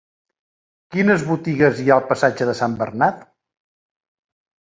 [0.93, 3.21] Quines botigues hi ha al passatge de Sant Bernat?